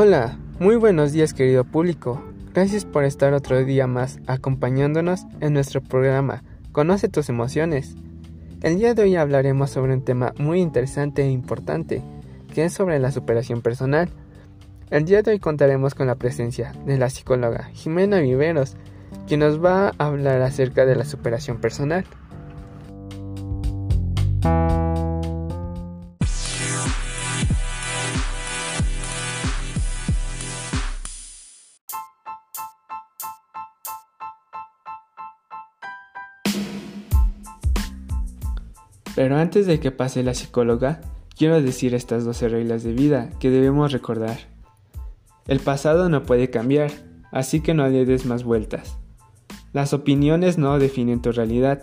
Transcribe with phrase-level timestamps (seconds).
[0.00, 2.22] Hola, muy buenos días querido público.
[2.54, 7.96] Gracias por estar otro día más acompañándonos en nuestro programa Conoce tus emociones.
[8.62, 12.00] El día de hoy hablaremos sobre un tema muy interesante e importante,
[12.54, 14.08] que es sobre la superación personal.
[14.90, 18.76] El día de hoy contaremos con la presencia de la psicóloga Jimena Viveros,
[19.26, 22.04] quien nos va a hablar acerca de la superación personal.
[39.18, 41.00] Pero antes de que pase la psicóloga,
[41.36, 44.38] quiero decir estas 12 reglas de vida que debemos recordar.
[45.48, 46.92] El pasado no puede cambiar,
[47.32, 48.96] así que no le des más vueltas.
[49.72, 51.82] Las opiniones no definen tu realidad,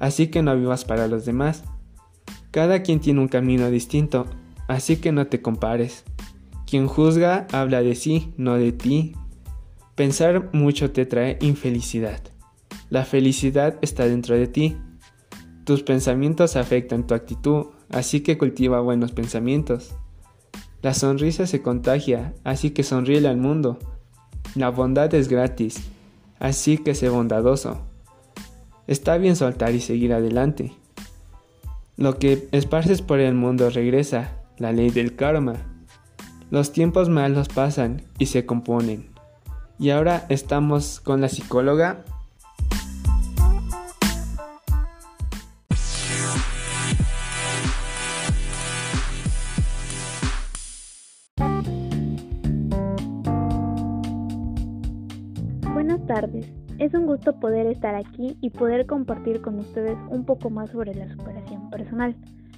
[0.00, 1.62] así que no vivas para los demás.
[2.50, 4.26] Cada quien tiene un camino distinto,
[4.66, 6.02] así que no te compares.
[6.66, 9.14] Quien juzga habla de sí, no de ti.
[9.94, 12.20] Pensar mucho te trae infelicidad.
[12.90, 14.76] La felicidad está dentro de ti.
[15.64, 19.94] Tus pensamientos afectan tu actitud, así que cultiva buenos pensamientos.
[20.82, 23.78] La sonrisa se contagia, así que sonríe al mundo.
[24.54, 25.80] La bondad es gratis,
[26.38, 27.80] así que sé bondadoso.
[28.86, 30.74] Está bien soltar y seguir adelante.
[31.96, 35.54] Lo que esparces por el mundo regresa, la ley del karma.
[36.50, 39.08] Los tiempos malos pasan y se componen.
[39.78, 42.04] Y ahora estamos con la psicóloga
[56.78, 60.92] Es un gusto poder estar aquí y poder compartir con ustedes un poco más sobre
[60.92, 62.16] la superación personal.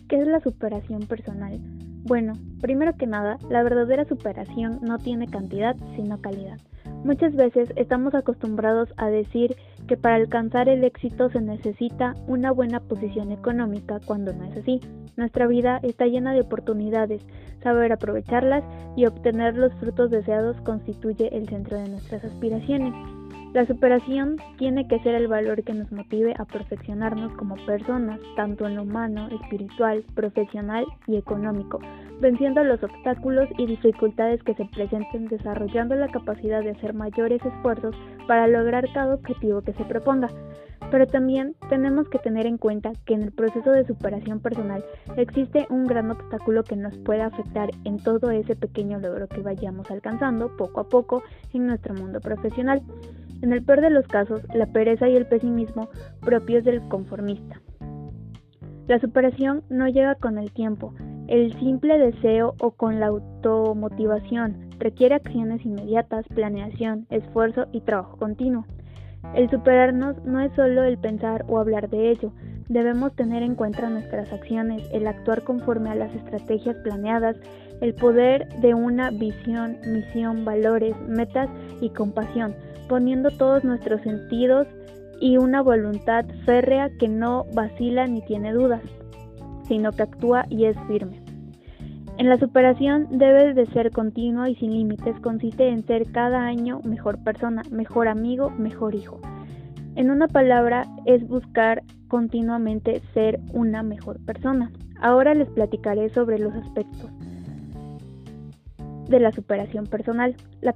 [0.08, 1.60] ¿Qué es la superación personal?
[2.04, 2.32] Bueno,
[2.62, 6.58] primero que nada, la verdadera superación no tiene cantidad, sino calidad.
[7.04, 9.54] Muchas veces estamos acostumbrados a decir
[9.86, 14.80] que para alcanzar el éxito se necesita una buena posición económica cuando no es así.
[15.16, 17.22] Nuestra vida está llena de oportunidades,
[17.62, 18.64] saber aprovecharlas
[18.96, 22.94] y obtener los frutos deseados constituye el centro de nuestras aspiraciones.
[23.52, 28.66] La superación tiene que ser el valor que nos motive a perfeccionarnos como personas, tanto
[28.66, 31.80] en lo humano, espiritual, profesional y económico,
[32.20, 37.96] venciendo los obstáculos y dificultades que se presenten, desarrollando la capacidad de hacer mayores esfuerzos
[38.26, 40.28] para lograr cada objetivo que se proponga.
[40.90, 44.84] Pero también tenemos que tener en cuenta que en el proceso de superación personal
[45.16, 49.90] existe un gran obstáculo que nos puede afectar en todo ese pequeño logro que vayamos
[49.90, 52.82] alcanzando poco a poco en nuestro mundo profesional.
[53.42, 55.88] En el peor de los casos, la pereza y el pesimismo
[56.20, 57.60] propios del conformista.
[58.88, 60.94] La superación no llega con el tiempo,
[61.26, 64.70] el simple deseo o con la automotivación.
[64.78, 68.64] Requiere acciones inmediatas, planeación, esfuerzo y trabajo continuo.
[69.34, 72.32] El superarnos no es solo el pensar o hablar de ello,
[72.68, 77.36] debemos tener en cuenta nuestras acciones, el actuar conforme a las estrategias planeadas,
[77.80, 81.48] el poder de una visión, misión, valores, metas
[81.80, 82.54] y compasión,
[82.88, 84.66] poniendo todos nuestros sentidos
[85.20, 88.82] y una voluntad férrea que no vacila ni tiene dudas,
[89.64, 91.22] sino que actúa y es firme.
[92.18, 96.80] En la superación debe de ser continua y sin límites, consiste en ser cada año
[96.84, 99.20] mejor persona, mejor amigo, mejor hijo.
[99.96, 104.70] En una palabra es buscar continuamente ser una mejor persona.
[105.00, 107.10] Ahora les platicaré sobre los aspectos
[109.08, 110.34] de la superación personal.
[110.60, 110.74] La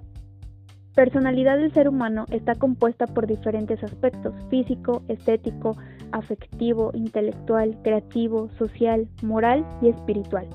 [0.94, 5.76] personalidad del ser humano está compuesta por diferentes aspectos, físico, estético,
[6.12, 10.46] afectivo, intelectual, creativo, social, moral y espiritual.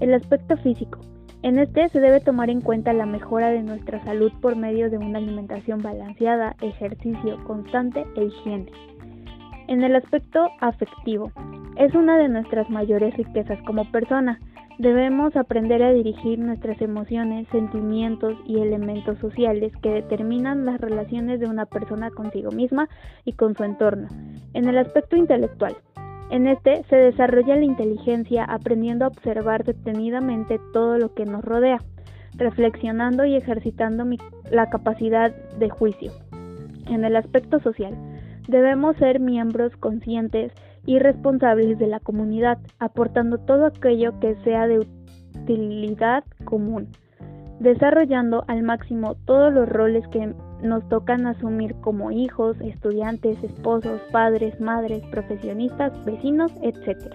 [0.00, 0.98] El aspecto físico.
[1.42, 4.98] En este se debe tomar en cuenta la mejora de nuestra salud por medio de
[4.98, 8.70] una alimentación balanceada, ejercicio constante e higiene.
[9.66, 11.32] En el aspecto afectivo,
[11.76, 14.38] es una de nuestras mayores riquezas como persona.
[14.78, 21.46] Debemos aprender a dirigir nuestras emociones, sentimientos y elementos sociales que determinan las relaciones de
[21.46, 22.88] una persona consigo misma
[23.24, 24.08] y con su entorno.
[24.54, 25.76] En el aspecto intelectual,
[26.30, 31.82] en este se desarrolla la inteligencia aprendiendo a observar detenidamente todo lo que nos rodea,
[32.34, 34.06] reflexionando y ejercitando
[34.50, 36.12] la capacidad de juicio.
[36.86, 37.94] En el aspecto social,
[38.48, 40.52] debemos ser miembros conscientes
[40.86, 46.88] y responsables de la comunidad, aportando todo aquello que sea de utilidad común,
[47.60, 54.60] desarrollando al máximo todos los roles que nos tocan asumir como hijos, estudiantes, esposos, padres,
[54.60, 57.14] madres, profesionistas, vecinos, etc.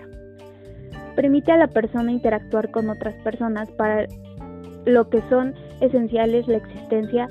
[1.15, 4.05] Permite a la persona interactuar con otras personas para
[4.85, 7.27] lo que son esenciales la existencia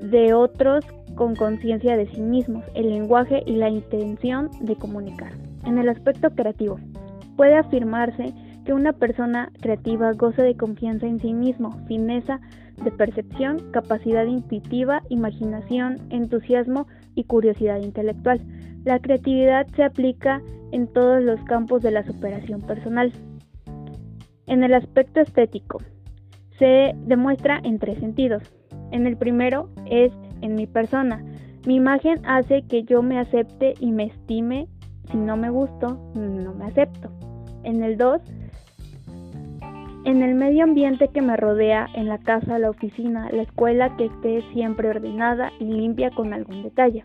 [0.00, 0.84] de otros
[1.14, 5.32] con conciencia de sí mismos, el lenguaje y la intención de comunicar.
[5.64, 6.78] En el aspecto creativo,
[7.36, 8.34] puede afirmarse
[8.64, 12.40] que una persona creativa goza de confianza en sí mismo, fineza
[12.82, 18.40] de percepción, capacidad intuitiva, imaginación, entusiasmo y curiosidad intelectual.
[18.84, 20.42] La creatividad se aplica
[20.72, 23.12] en todos los campos de la superación personal.
[24.46, 25.78] En el aspecto estético,
[26.58, 28.42] se demuestra en tres sentidos.
[28.90, 31.24] En el primero es en mi persona.
[31.66, 34.68] Mi imagen hace que yo me acepte y me estime.
[35.10, 37.10] Si no me gusto, no me acepto.
[37.62, 38.22] En el 2,
[40.04, 44.06] en el medio ambiente que me rodea, en la casa, la oficina, la escuela, que
[44.06, 47.02] esté siempre ordenada y limpia con algún detalle.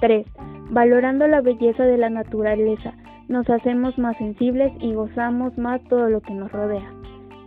[0.00, 0.26] 3.
[0.70, 2.94] Valorando la belleza de la naturaleza,
[3.28, 6.92] nos hacemos más sensibles y gozamos más todo lo que nos rodea.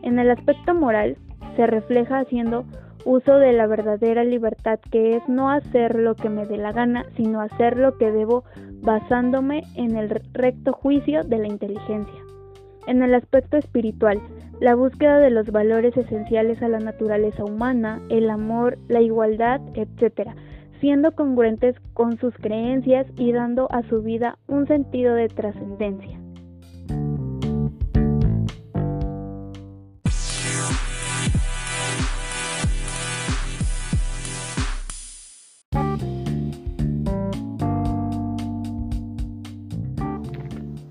[0.02, 1.18] En el aspecto moral,
[1.56, 2.66] se refleja haciendo
[3.06, 7.06] uso de la verdadera libertad que es no hacer lo que me dé la gana,
[7.16, 8.44] sino hacer lo que debo
[8.84, 12.20] basándome en el recto juicio de la inteligencia.
[12.86, 14.22] En el aspecto espiritual,
[14.60, 20.32] la búsqueda de los valores esenciales a la naturaleza humana, el amor, la igualdad, etc.,
[20.82, 26.23] siendo congruentes con sus creencias y dando a su vida un sentido de trascendencia.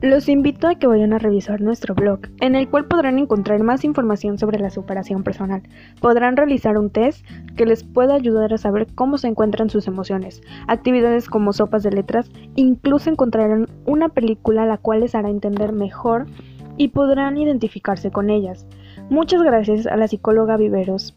[0.02, 3.84] Los invito a que vayan a revisar nuestro blog, en el cual podrán encontrar más
[3.84, 5.62] información sobre la superación personal.
[6.00, 7.24] Podrán realizar un test
[7.56, 11.92] que les pueda ayudar a saber cómo se encuentran sus emociones, actividades como sopas de
[11.92, 16.26] letras, incluso encontrarán una película la cual les hará entender mejor
[16.76, 18.66] y podrán identificarse con ellas.
[19.08, 21.14] Muchas gracias a la psicóloga Viveros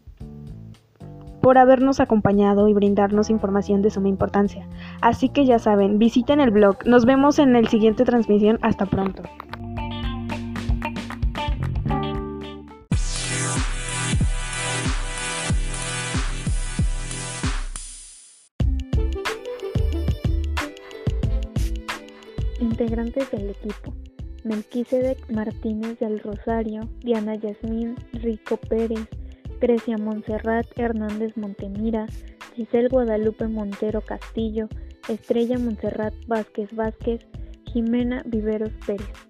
[1.46, 4.66] por habernos acompañado y brindarnos información de suma importancia.
[5.00, 6.84] Así que ya saben, visiten el blog.
[6.86, 8.58] Nos vemos en el siguiente transmisión.
[8.62, 9.22] Hasta pronto.
[22.58, 23.94] Integrantes del equipo.
[24.42, 29.08] Melquisedec Martínez del Rosario, Diana Yasmín, Rico Pérez,
[29.60, 32.06] Grecia Montserrat Hernández Montemira,
[32.54, 34.68] Giselle Guadalupe Montero Castillo,
[35.08, 37.26] Estrella Montserrat Vázquez Vázquez,
[37.72, 39.25] Jimena Viveros Pérez.